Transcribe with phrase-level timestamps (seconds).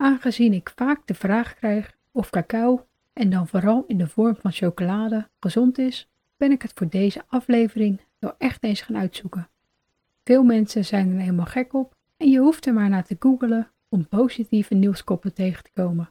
[0.00, 4.52] Aangezien ik vaak de vraag krijg of cacao, en dan vooral in de vorm van
[4.52, 9.48] chocolade, gezond is, ben ik het voor deze aflevering wel echt eens gaan uitzoeken.
[10.24, 13.70] Veel mensen zijn er helemaal gek op en je hoeft er maar naar te googelen
[13.88, 16.10] om positieve nieuwskoppen tegen te komen.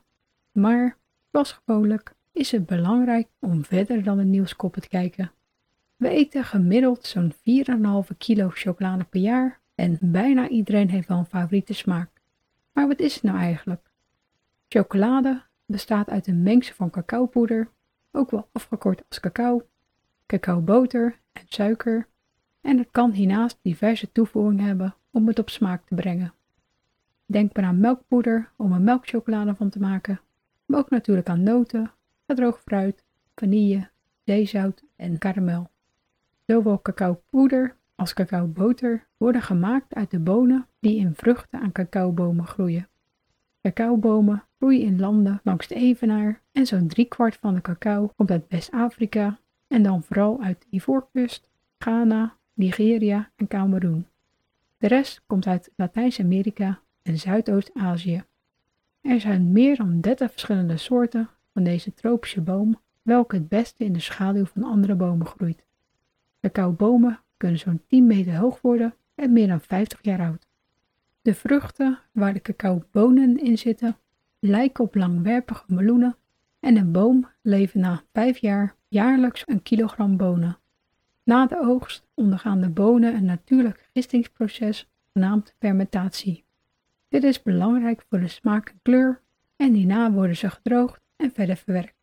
[0.52, 0.98] Maar,
[1.32, 5.32] zoals gewoonlijk, is het belangrijk om verder dan de nieuwskoppen te kijken.
[5.96, 11.26] We eten gemiddeld zo'n 4,5 kilo chocolade per jaar en bijna iedereen heeft wel een
[11.26, 12.19] favoriete smaak.
[12.80, 13.92] Maar wat is het nou eigenlijk?
[14.68, 17.70] Chocolade bestaat uit een mengsel van cacaopoeder,
[18.12, 19.68] ook wel afgekort als cacao,
[20.26, 22.08] cacaoboter en suiker,
[22.62, 26.34] en het kan hiernaast diverse toevoegingen hebben om het op smaak te brengen.
[27.26, 30.22] Denk maar aan melkpoeder om er melkchocolade van te maken,
[30.66, 31.92] maar ook natuurlijk aan noten,
[32.28, 33.04] gedroogd fruit,
[33.36, 33.90] vanille,
[34.26, 35.70] zeezout en karamel.
[36.46, 42.88] Zowel cacaopoeder als cacaoboter worden gemaakt uit de bonen die in vruchten aan cacaobomen groeien.
[43.62, 48.46] Cacaobomen groeien in landen langs de Evenaar en zo'n driekwart van de cacao komt uit
[48.50, 54.08] West-Afrika en dan vooral uit de Ivoorkust, Ghana, Nigeria en Cameroen.
[54.78, 58.24] De rest komt uit Latijns-Amerika en Zuidoost-Azië.
[59.02, 63.94] Er zijn meer dan 30 verschillende soorten van deze tropische boom, welke het beste in
[63.94, 65.66] de schaduw van andere bomen groeit.
[66.42, 70.49] Cacaobomen kunnen zo'n 10 meter hoog worden en meer dan 50 jaar oud.
[71.30, 73.98] De vruchten waar de cacaobonen in zitten
[74.40, 76.18] lijken op langwerpige meloenen
[76.60, 80.58] en een boom levert na 5 jaar jaarlijks een kilogram bonen.
[81.24, 86.44] Na de oogst ondergaan de bonen een natuurlijk gistingsproces genaamd fermentatie.
[87.10, 89.22] Dit is belangrijk voor de smaak en kleur
[89.56, 91.96] en hierna worden ze gedroogd en verder verwerkt.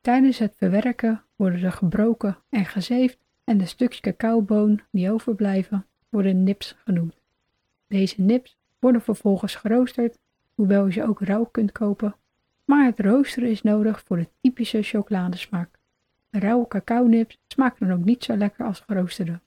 [0.00, 6.42] Tijdens het verwerken worden ze gebroken en gezeefd en de stukjes cacaoboon die overblijven worden
[6.42, 7.16] nips genoemd.
[7.86, 10.18] Deze nips worden vervolgens geroosterd,
[10.54, 12.14] hoewel je ze ook rauw kunt kopen,
[12.64, 15.78] maar het roosteren is nodig voor de typische chocoladesmaak.
[16.30, 19.40] Rauwe cacao-nips smaken dan ook niet zo lekker als geroosterde.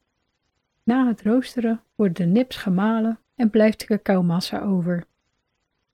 [0.84, 5.06] Na het roosteren worden de nips gemalen en blijft de cacaomassa over.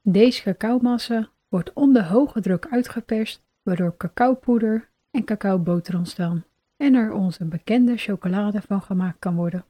[0.02, 6.46] Deze cacaomassa wordt onder hoge druk uitgeperst, waardoor cacaopoeder en cacaoboter ontstaan
[6.78, 9.66] en er onze bekende chocolade van gemaakt kan worden.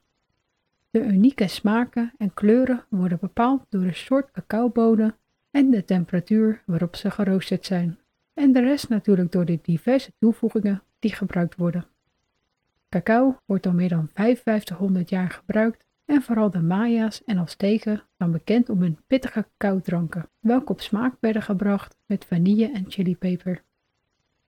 [0.97, 5.15] De unieke smaken en kleuren worden bepaald door de soort cacaobonen
[5.51, 7.99] en de temperatuur waarop ze geroosterd zijn.
[8.33, 11.85] En de rest natuurlijk door de diverse toevoegingen die gebruikt worden.
[12.89, 18.31] Cacao wordt al meer dan 5500 jaar gebruikt en vooral de Maya's en Azteken staan
[18.31, 23.63] bekend om hun pittige cacaodranken, welke op smaak werden gebracht met vanille en chilipeper.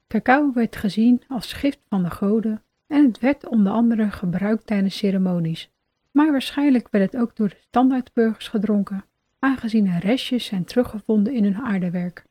[0.08, 4.98] Cacao werd gezien als gift van de goden en het werd onder andere gebruikt tijdens
[4.98, 5.72] ceremonies.
[6.12, 9.06] Maar waarschijnlijk werd het ook door de standaardburgers gedronken,
[9.40, 12.25] aangezien er restjes zijn teruggevonden in hun aardewerk.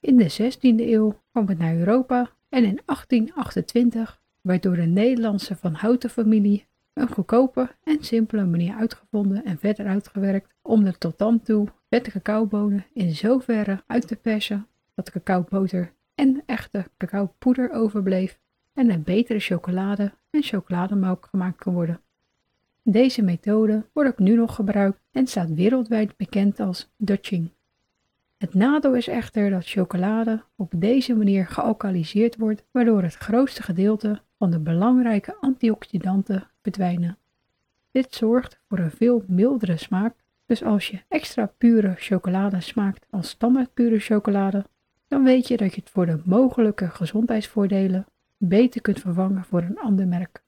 [0.00, 5.56] In de 16e eeuw kwam het naar Europa en in 1828 werd door de Nederlandse
[5.56, 11.18] Van Houten familie een goedkope en simpele manier uitgevonden en verder uitgewerkt om de tot
[11.18, 18.38] dan toe vette cacaobonen in zoverre uit te persen dat cacaoboter en echte cacaopoeder overbleef
[18.72, 22.00] en er betere chocolade en chocolademelk gemaakt kan worden.
[22.90, 27.50] Deze methode wordt ook nu nog gebruikt en staat wereldwijd bekend als Dutching.
[28.38, 34.20] Het nadeel is echter dat chocolade op deze manier gealkaliseerd wordt, waardoor het grootste gedeelte
[34.38, 37.18] van de belangrijke antioxidanten verdwijnen.
[37.90, 40.14] Dit zorgt voor een veel mildere smaak,
[40.46, 44.64] dus als je extra pure chocolade smaakt als standaard pure chocolade,
[45.08, 48.06] dan weet je dat je het voor de mogelijke gezondheidsvoordelen
[48.36, 50.42] beter kunt vervangen voor een ander merk.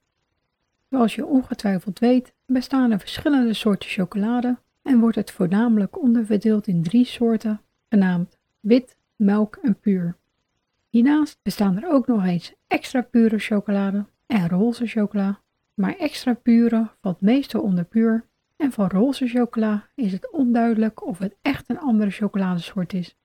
[0.93, 6.83] Zoals je ongetwijfeld weet, bestaan er verschillende soorten chocolade en wordt het voornamelijk onderverdeeld in
[6.83, 10.15] drie soorten, genaamd wit, melk en puur.
[10.89, 15.39] Hiernaast bestaan er ook nog eens extra pure chocolade en roze chocola,
[15.73, 18.25] maar extra pure valt meestal onder puur
[18.55, 23.15] en van roze chocola is het onduidelijk of het echt een andere chocoladesoort is.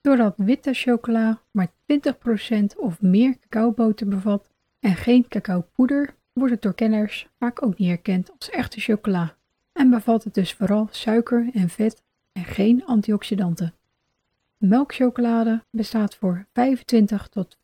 [0.00, 4.48] Doordat witte chocola maar 20% of meer cacaoboter bevat
[4.80, 9.34] en geen cacaopoeder, wordt het door kenners vaak ook niet herkend als echte chocola
[9.72, 13.74] en bevat het dus vooral suiker en vet en geen antioxidanten.
[14.56, 17.60] Melkchocolade bestaat voor 25 tot 35%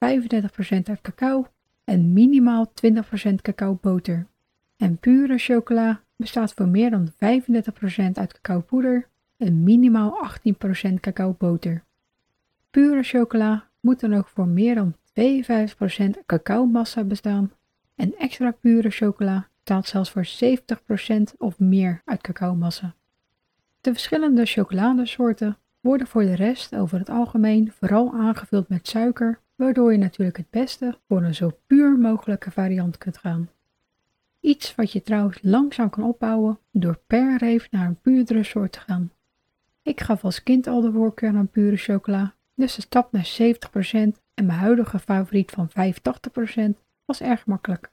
[0.68, 1.46] uit cacao
[1.84, 2.72] en minimaal
[3.30, 4.26] 20% cacaoboter.
[4.76, 7.16] En pure chocola bestaat voor meer dan 35%
[8.12, 10.28] uit cacaopoeder en minimaal
[10.90, 11.84] 18% cacaoboter.
[12.70, 14.94] Pure chocola moet dan ook voor meer dan
[16.16, 17.52] 52% cacaomassa bestaan
[17.96, 20.26] en extra pure chocola bestaat zelfs voor
[21.32, 22.94] 70% of meer uit cacaomassa.
[23.80, 29.92] De verschillende chocoladesoorten worden voor de rest over het algemeen vooral aangevuld met suiker, waardoor
[29.92, 33.50] je natuurlijk het beste voor een zo puur mogelijke variant kunt gaan.
[34.40, 38.80] Iets wat je trouwens langzaam kan opbouwen door per reef naar een puurdere soort te
[38.80, 39.12] gaan.
[39.82, 43.42] Ik gaf als kind al de voorkeur aan pure chocola, dus de stap naar 70%
[44.34, 47.90] en mijn huidige favoriet van 85% was erg makkelijk.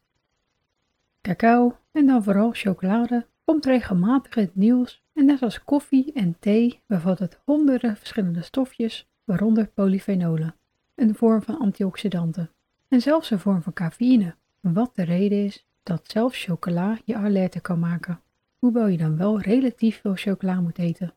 [1.21, 6.35] Cacao en dan vooral chocolade komt regelmatig in het nieuws en net als koffie en
[6.39, 10.55] thee bevat het honderden verschillende stofjes, waaronder polyfenolen,
[10.95, 12.51] een vorm van antioxidanten
[12.87, 17.61] en zelfs een vorm van cafeïne, wat de reden is dat zelfs chocola je alerter
[17.61, 18.21] kan maken,
[18.59, 21.13] hoewel je dan wel relatief veel chocola moet eten.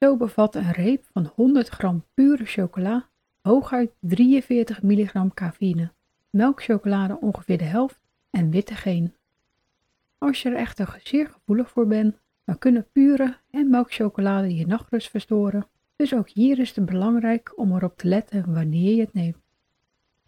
[0.00, 3.08] Zo bevat een reep van 100 gram pure chocola
[3.42, 5.92] hooguit 43 milligram cafeïne,
[6.36, 8.00] melkchocolade ongeveer de helft
[8.30, 9.14] en witte geen.
[10.18, 15.10] Als je er echter zeer gevoelig voor bent, dan kunnen pure en melkchocolade je nachtrust
[15.10, 15.66] verstoren,
[15.96, 19.36] dus ook hier is het belangrijk om erop te letten wanneer je het neemt.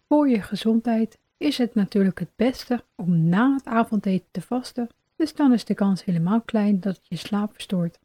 [0.07, 5.33] Voor je gezondheid is het natuurlijk het beste om na het avondeten te vasten, dus
[5.33, 7.99] dan is de kans helemaal klein dat het je slaap verstoort.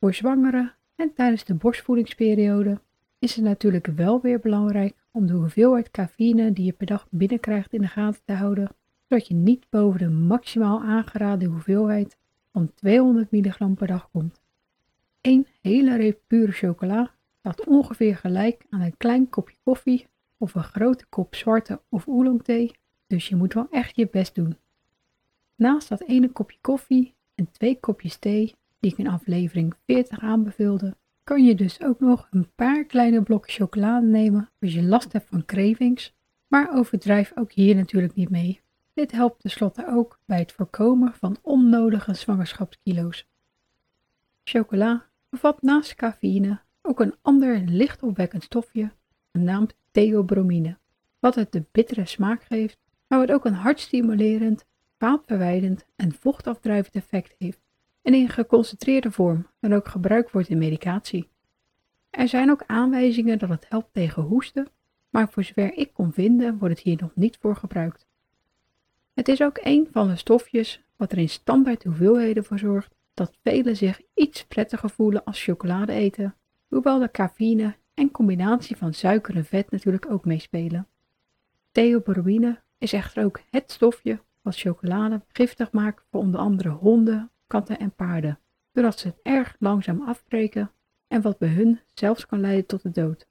[0.00, 2.80] Voor zwangeren en tijdens de borstvoedingsperiode
[3.18, 7.72] is het natuurlijk wel weer belangrijk om de hoeveelheid cafeïne die je per dag binnenkrijgt
[7.72, 8.68] in de gaten te houden,
[9.08, 12.16] zodat je niet boven de maximaal aangeraden hoeveelheid
[12.52, 14.40] van 200 mg per dag komt.
[15.20, 20.06] Een hele reep pure chocola staat ongeveer gelijk aan een klein kopje koffie
[20.38, 22.72] of een grote kop zwarte of oolongthee,
[23.06, 24.56] dus je moet wel echt je best doen.
[25.54, 30.96] Naast dat ene kopje koffie en twee kopjes thee, die ik in aflevering 40 aanbeveelde,
[31.26, 35.28] kan je dus ook nog een paar kleine blokjes chocolade nemen als je last hebt
[35.28, 36.14] van cravings,
[36.46, 38.60] maar overdrijf ook hier natuurlijk niet mee.
[38.94, 43.28] Dit helpt tenslotte ook bij het voorkomen van onnodige zwangerschapskilo's.
[44.44, 48.92] Chocola bevat naast cafeïne ook een ander licht opwekkend stofje,
[49.32, 50.78] genaamd theobromine,
[51.18, 54.64] wat het de bittere smaak geeft, maar wat ook een hartstimulerend,
[54.98, 57.60] vaatverwijdend en vochtafdrijvend effect heeft
[58.06, 61.28] en in geconcentreerde vorm dan ook gebruikt wordt in medicatie.
[62.10, 64.68] Er zijn ook aanwijzingen dat het helpt tegen hoesten,
[65.10, 68.06] maar voor zover ik kon vinden wordt het hier nog niet voor gebruikt.
[69.14, 73.38] Het is ook een van de stofjes wat er in standaard hoeveelheden voor zorgt dat
[73.42, 76.34] velen zich iets prettiger voelen als chocolade eten,
[76.68, 80.86] hoewel de cafeïne en combinatie van suiker en vet natuurlijk ook meespelen.
[81.72, 87.78] Theobromine is echter ook het stofje wat chocolade giftig maakt voor onder andere honden, katten
[87.78, 88.38] en paarden,
[88.72, 90.70] doordat ze het erg langzaam afbreken
[91.08, 93.28] en wat bij hun zelfs kan leiden tot de dood.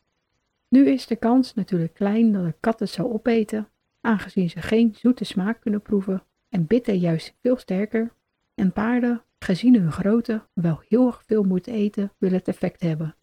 [0.67, 3.69] Nu is de kans natuurlijk klein dat een kat het zou opeten,
[4.01, 8.13] aangezien ze geen zoete smaak kunnen proeven en bitter juist veel sterker,
[8.53, 13.15] en paarden, gezien hun grootte, wel heel erg veel moeten eten, willen het effect hebben.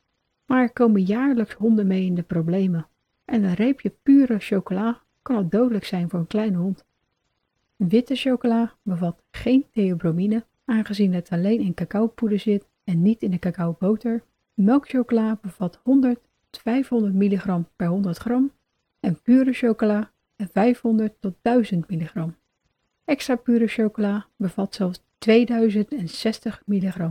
[0.47, 2.89] Maar er komen jaarlijks honden mee in de problemen
[3.25, 6.85] en een reepje pure chocola kan al dodelijk zijn voor een kleine hond.
[7.77, 13.39] Witte chocola bevat geen theobromine, aangezien het alleen in cacaopoeder zit en niet in de
[13.39, 14.23] cacaoboter.
[14.55, 18.53] Melkchocola bevat 100 tot 500 mg per 100 gram
[19.01, 22.27] en pure chocola 500 tot 1000 mg.
[23.05, 27.11] Extra pure chocola bevat zelfs 2060 mg.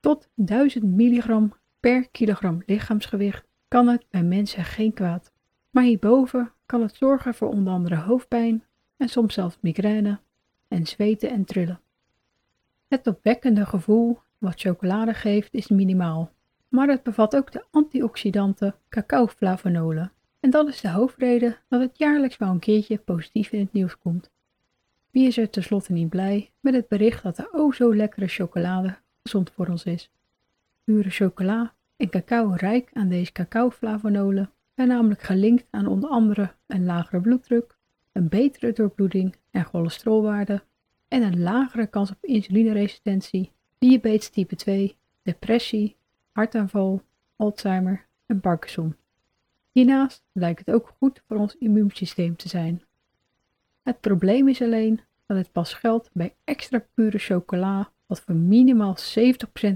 [0.00, 1.48] Tot 1000 mg
[1.80, 5.32] per kilogram lichaamsgewicht kan het bij mensen geen kwaad.
[5.70, 8.64] Maar hierboven kan het zorgen voor onder andere hoofdpijn
[8.96, 10.18] en soms zelfs migraine
[10.68, 11.80] en zweten en trillen.
[12.88, 16.32] Het opwekkende gevoel wat chocolade geeft is minimaal,
[16.68, 20.12] maar het bevat ook de antioxidanten cacaoflavonolen.
[20.40, 23.98] En dat is de hoofdreden dat het jaarlijks wel een keertje positief in het nieuws
[23.98, 24.30] komt.
[25.10, 28.98] Wie is er tenslotte niet blij met het bericht dat de o zo lekkere chocolade
[29.22, 30.10] gezond voor ons is?
[30.84, 36.84] Pure chocola en cacao rijk aan deze cacaoflavonolen zijn namelijk gelinkt aan onder andere een
[36.84, 37.76] lagere bloeddruk,
[38.12, 40.62] een betere doorbloeding en cholesterolwaarde
[41.08, 45.96] en een lagere kans op insulineresistentie, diabetes type 2, depressie,
[46.32, 47.02] hartaanval,
[47.36, 48.96] Alzheimer en Parkinson.
[49.72, 52.82] Hiernaast lijkt het ook goed voor ons immuunsysteem te zijn.
[53.82, 58.96] Het probleem is alleen dat het pas geldt bij extra pure chocola, wat voor minimaal
[58.96, 59.00] 70%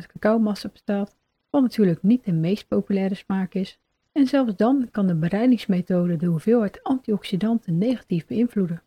[0.06, 1.16] cacaomassa bestaat,
[1.50, 3.78] wat natuurlijk niet de meest populaire smaak is.
[4.12, 8.82] En zelfs dan kan de bereidingsmethode de hoeveelheid antioxidanten negatief beïnvloeden.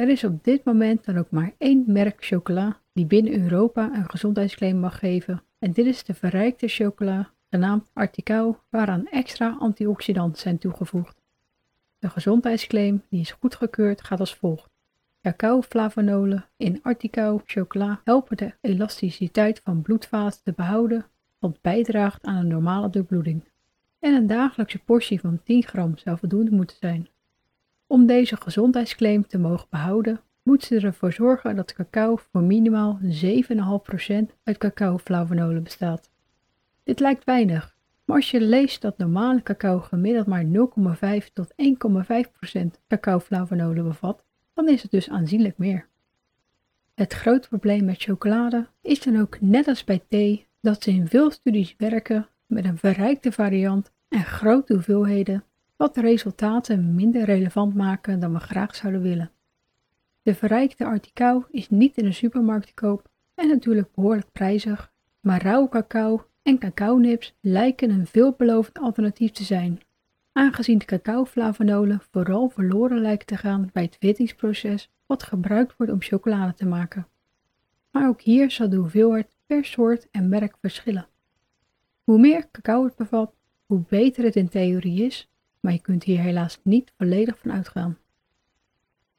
[0.00, 4.10] Er is op dit moment dan ook maar één merk chocola die binnen Europa een
[4.10, 5.42] gezondheidsclaim mag geven.
[5.58, 11.20] En dit is de verrijkte chocola, genaamd Articau, waaraan extra antioxidanten zijn toegevoegd.
[11.98, 14.70] De gezondheidsclaim die is goedgekeurd gaat als volgt.
[15.22, 21.06] Cacao-flavonolen in Articau chocola helpen de elasticiteit van bloedvaten te behouden,
[21.38, 23.44] wat bijdraagt aan een normale doorbloeding.
[23.98, 27.08] En een dagelijkse portie van 10 gram zou voldoende moeten zijn.
[27.90, 33.08] Om deze gezondheidsclaim te mogen behouden, moet ze ervoor zorgen dat cacao voor minimaal 7,5%
[34.42, 36.10] uit cacao-flavonolen bestaat.
[36.82, 41.54] Dit lijkt weinig, maar als je leest dat normale cacao gemiddeld maar 0,5 tot
[42.54, 45.88] 1,5% cacao-flavonolen bevat, dan is het dus aanzienlijk meer.
[46.94, 51.08] Het grote probleem met chocolade is dan ook net als bij thee dat ze in
[51.08, 55.44] veel studies werken met een verrijkte variant en grote hoeveelheden,
[55.80, 59.30] wat de resultaten minder relevant maken dan we graag zouden willen.
[60.22, 65.42] De verrijkte articau is niet in de supermarkt te koop en natuurlijk behoorlijk prijzig, maar
[65.42, 69.80] rauwe cacao en cacaonips lijken een veelbelovend alternatief te zijn,
[70.32, 76.02] aangezien de cacao-flavonolen vooral verloren lijken te gaan bij het wittingsproces wat gebruikt wordt om
[76.02, 77.06] chocolade te maken.
[77.90, 81.08] Maar ook hier zal de hoeveelheid per soort en merk verschillen.
[82.04, 83.34] Hoe meer cacao het bevat,
[83.66, 85.29] hoe beter het in theorie is,
[85.60, 87.98] maar je kunt hier helaas niet volledig van uitgaan.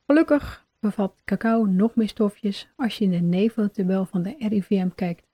[0.05, 5.25] Gelukkig bevat cacao nog meer stofjes als je in de neveltabel van de RIVM kijkt.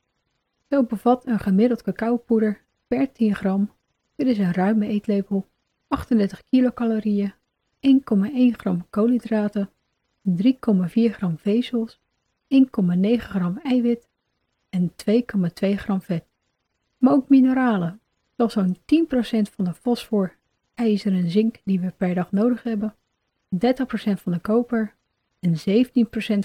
[0.69, 3.71] Zo bevat een gemiddeld cacaopoeder per 10 gram,
[4.15, 5.47] dit is een ruime eetlepel,
[5.87, 7.33] 38 kilocalorieën,
[7.79, 9.69] 1,1 gram koolhydraten,
[10.29, 10.35] 3,4
[10.93, 11.99] gram vezels,
[12.47, 14.07] 1,9 gram eiwit
[14.69, 16.25] en 2,2 gram vet.
[16.97, 17.99] Maar ook mineralen,
[18.35, 20.36] zoals zo'n 10% van de fosfor,
[20.77, 22.95] ijzer en zink die we per dag nodig hebben,
[23.55, 23.57] 30%
[24.13, 24.95] van de koper
[25.39, 25.53] en 17%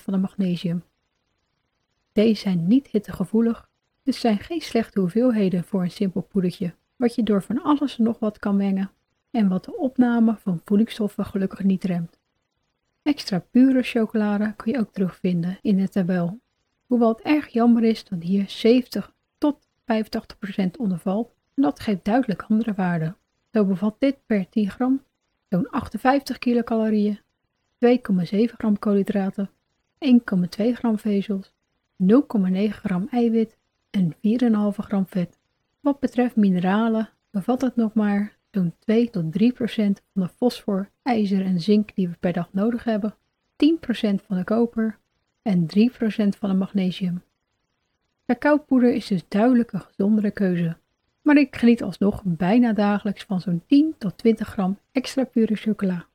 [0.03, 0.83] van de magnesium.
[2.13, 3.69] Deze zijn niet hittegevoelig,
[4.03, 8.05] dus zijn geen slechte hoeveelheden voor een simpel poedertje, wat je door van alles en
[8.05, 8.91] nog wat kan mengen
[9.31, 12.19] en wat de opname van voedingsstoffen gelukkig niet remt.
[13.03, 16.41] Extra pure chocolade kun je ook terugvinden in de tabel,
[16.87, 22.05] hoewel het erg jammer is dat hier 70 tot 85% onder valt en dat geeft
[22.05, 23.17] duidelijk andere waarden.
[23.53, 25.03] Zo bevat dit per 10 gram
[25.49, 27.21] zo'n 58 kilocalorieën,
[27.79, 29.51] 2,7 gram koolhydraten,
[29.99, 31.53] 1,2 gram vezels,
[31.97, 33.57] 0,9 gram eiwit
[33.91, 35.39] en 4,5 gram vet.
[35.81, 40.91] Wat betreft mineralen bevat het nog maar zo'n 2 tot 3 procent van de fosfor,
[41.03, 43.15] ijzer en zink die we per dag nodig hebben,
[43.57, 44.99] 10 procent van de koper
[45.43, 47.23] en 3 procent van de magnesium.
[48.27, 50.77] Cacaopoeder is dus duidelijk een gezondere keuze,
[51.23, 56.07] maar ik geniet alsnog bijna dagelijks van zo'n 10 tot 20 gram extra pure chocola.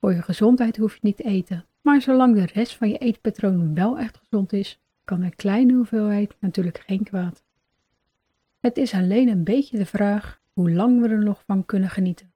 [0.00, 3.74] Voor je gezondheid hoef je niet te eten, maar zolang de rest van je eetpatroon
[3.74, 7.42] wel echt gezond is, kan een kleine hoeveelheid natuurlijk geen kwaad.
[8.60, 12.32] Het is alleen een beetje de vraag hoe lang we er nog van kunnen genieten.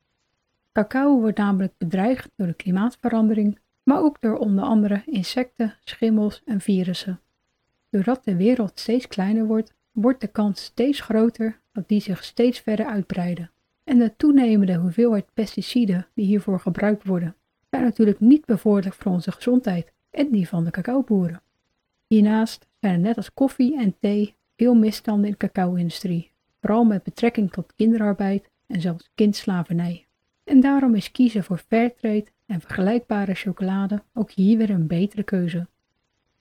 [0.72, 6.60] Cacao wordt namelijk bedreigd door de klimaatverandering, maar ook door onder andere insecten, schimmels en
[6.60, 7.20] virussen.
[7.90, 12.58] Doordat de wereld steeds kleiner wordt, wordt de kans steeds groter dat die zich steeds
[12.58, 13.50] verder uitbreiden.
[13.84, 17.36] En de toenemende hoeveelheid pesticiden die hiervoor gebruikt worden,
[17.70, 21.42] zijn natuurlijk niet bevorderlijk voor onze gezondheid en die van de cacaoboeren.
[22.06, 27.02] Hiernaast zijn er net als koffie en thee veel misstanden in de cacao-industrie, vooral met
[27.02, 30.06] betrekking tot kinderarbeid en zelfs kindslavernij.
[30.44, 35.68] En daarom is kiezen voor fairtrade en vergelijkbare chocolade ook hier weer een betere keuze.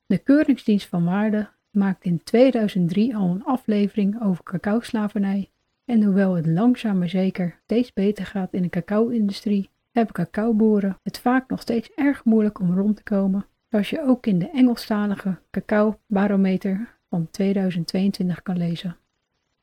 [0.05, 5.51] De Keuringsdienst van Waarde maakte in 2003 al een aflevering over cacao-slavernij.
[5.85, 11.19] En hoewel het langzaam maar zeker steeds beter gaat in de cacao-industrie, hebben cacaoboeren het
[11.19, 15.39] vaak nog steeds erg moeilijk om rond te komen, zoals je ook in de Engelstalige
[15.51, 18.97] cacao-barometer van 2022 kan lezen.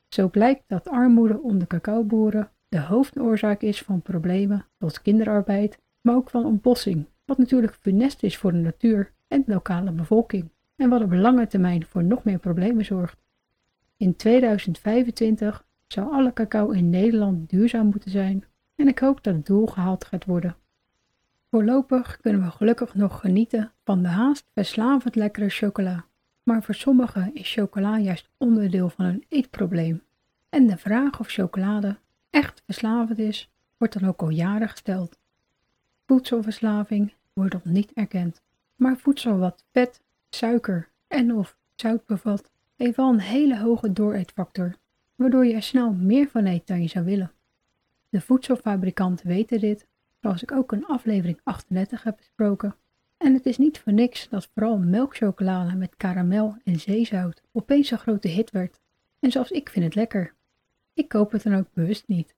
[0.07, 6.29] Zo blijkt dat armoede onder cacaoboeren de hoofdoorzaak is van problemen zoals kinderarbeid, maar ook
[6.29, 11.01] van ontbossing, wat natuurlijk funest is voor de natuur en de lokale bevolking en wat
[11.01, 13.23] op lange termijn voor nog meer problemen zorgt.
[13.97, 19.45] In 2025 zou alle cacao in Nederland duurzaam moeten zijn en ik hoop dat het
[19.45, 20.55] doel gehaald gaat worden.
[21.49, 26.05] Voorlopig kunnen we gelukkig nog genieten van de haast verslavend lekkere chocola.
[26.43, 30.03] Maar voor sommigen is chocola juist onderdeel van een eetprobleem.
[30.49, 31.97] En de vraag of chocolade
[32.29, 35.19] echt verslavend is, wordt dan ook al jaren gesteld.
[36.05, 38.41] Voedselverslaving wordt nog niet erkend,
[38.75, 40.01] maar voedsel wat vet,
[40.37, 44.75] suiker en of zout bevat, heeft een hele hoge dooreetfactor.
[45.15, 47.31] waardoor je er snel meer van eet dan je zou willen.
[48.09, 49.87] De voedselfabrikanten weten dit,
[50.21, 52.75] zoals ik ook in aflevering 38 heb besproken.
[53.17, 57.97] En het is niet voor niks dat vooral melkchocolade met karamel en zeezout opeens een
[57.97, 58.79] grote hit werd.
[59.19, 60.33] En zelfs ik vind het lekker.
[60.93, 62.35] Ik koop het dan ook bewust niet.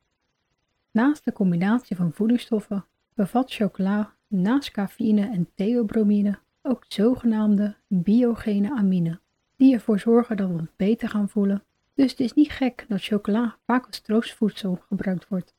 [0.91, 9.19] Naast de combinatie van voedingsstoffen bevat chocola naast cafeïne en theobromine ook zogenaamde biogene amine,
[9.55, 11.63] die ervoor zorgen dat we ons beter gaan voelen.
[11.93, 15.53] Dus het is niet gek dat chocola vaak als troostvoedsel gebruikt wordt.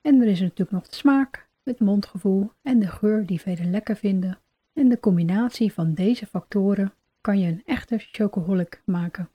[0.00, 3.96] En er is natuurlijk nog de smaak, het mondgevoel en de geur die velen lekker
[3.96, 4.38] vinden.
[4.72, 9.28] En de combinatie van deze factoren kan je een echte chocoholic maken.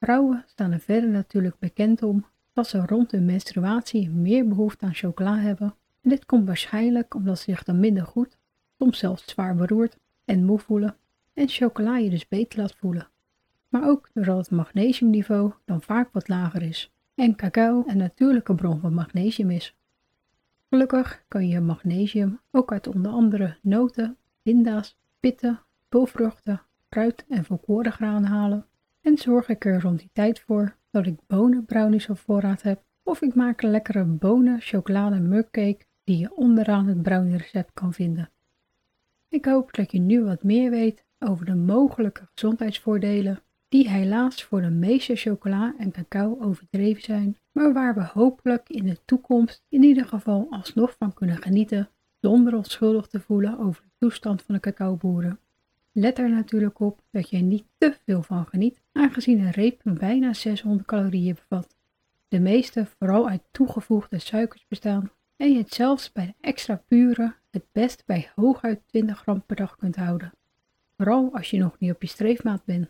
[0.00, 4.94] Vrouwen staan er verder natuurlijk bekend om dat ze rond hun menstruatie meer behoefte aan
[4.94, 5.74] chocola hebben.
[6.02, 8.36] En dit komt waarschijnlijk omdat ze zich dan minder goed,
[8.78, 10.96] soms zelfs zwaar beroerd en moe voelen
[11.32, 13.08] en chocola je dus beter laat voelen.
[13.68, 18.80] Maar ook doordat het magnesiumniveau dan vaak wat lager is en cacao een natuurlijke bron
[18.80, 19.76] van magnesium is.
[20.70, 28.30] Gelukkig kan je magnesium ook uit onder andere noten, pinda's, pitten, pulvruchten, fruit en volkorengranen
[28.30, 28.66] halen
[29.00, 33.22] en zorg ik er rond die tijd voor dat ik bonenbrownies op voorraad heb of
[33.22, 38.30] ik maak een lekkere bonen chocolade mugcake die je onderaan het brownie recept kan vinden.
[39.28, 44.60] Ik hoop dat je nu wat meer weet over de mogelijke gezondheidsvoordelen die helaas voor
[44.60, 49.82] de meeste chocola en cacao overdreven zijn, maar waar we hopelijk in de toekomst in
[49.82, 51.88] ieder geval alsnog van kunnen genieten
[52.20, 55.38] zonder ons schuldig te voelen over de toestand van de cacaoboeren.
[55.92, 59.80] Let er natuurlijk op dat je er niet te veel van geniet, aangezien een reep
[59.84, 61.76] bijna 600 calorieën bevat.
[62.28, 67.34] De meeste vooral uit toegevoegde suikers bestaan en je het zelfs bij de extra pure
[67.50, 70.32] het best bij hooguit 20 gram per dag kunt houden.
[70.96, 72.88] Vooral als je nog niet op je streefmaat bent.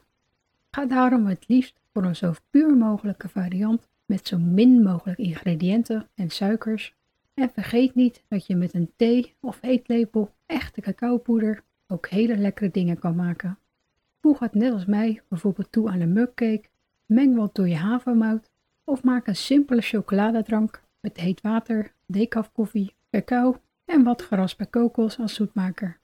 [0.70, 6.08] Ga daarom het liefst voor een zo puur mogelijke variant met zo min mogelijk ingrediënten
[6.14, 6.94] en suikers.
[7.34, 12.70] En vergeet niet dat je met een thee of eetlepel echte cacaopoeder ook hele lekkere
[12.70, 13.58] dingen kan maken.
[14.20, 16.68] Voeg het net als mij bijvoorbeeld toe aan een mugcake,
[17.06, 18.50] meng wat door je havermout
[18.84, 25.18] of maak een simpele chocoladedrank met heet water, decaf koffie, cacao en wat geraspte kokos
[25.18, 25.98] als zoetmaker.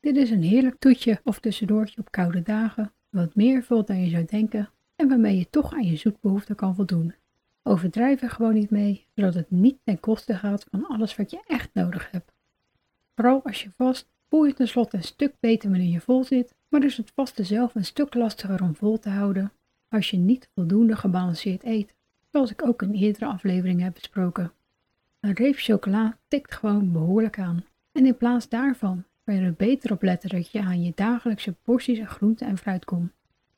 [0.00, 4.10] Dit is een heerlijk toetje of tussendoortje op koude dagen, wat meer vult dan je
[4.10, 7.14] zou denken en waarmee je toch aan je zoetbehoefte kan voldoen.
[7.62, 11.40] Overdrijf er gewoon niet mee, zodat het niet ten koste gaat van alles wat je
[11.46, 12.32] echt nodig hebt.
[13.14, 16.84] Vooral als je vast, voel je tenslotte een stuk beter wanneer je vol zit, maar
[16.84, 19.52] is het vaste zelf een stuk lastiger om vol te houden
[19.88, 21.94] als je niet voldoende gebalanceerd eet,
[22.38, 24.52] zoals ik ook in eerdere afleveringen heb besproken.
[25.20, 27.64] Een reep chocola tikt gewoon behoorlijk aan.
[27.92, 31.52] En in plaats daarvan kan je er beter op letten dat je aan je dagelijkse
[31.62, 33.12] porties groente en fruit komt.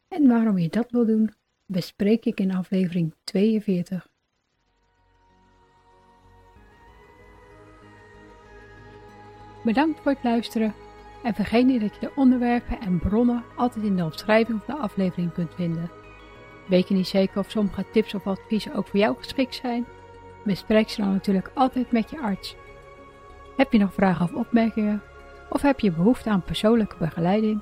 [0.08, 1.30] En waarom je dat wil doen,
[1.66, 4.08] bespreek ik in aflevering 42.
[9.64, 10.74] Bedankt voor het luisteren
[11.22, 14.80] en vergeet niet dat je de onderwerpen en bronnen altijd in de omschrijving van de
[14.80, 15.99] aflevering kunt vinden.
[16.70, 19.86] Weet je niet zeker of sommige tips of adviezen ook voor jou geschikt zijn?
[20.44, 22.56] Bespreek ze dan natuurlijk altijd met je arts.
[23.56, 25.02] Heb je nog vragen of opmerkingen?
[25.48, 27.60] Of heb je behoefte aan persoonlijke begeleiding?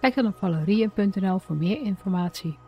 [0.00, 2.58] Kijk dan op valerien.nl voor meer informatie.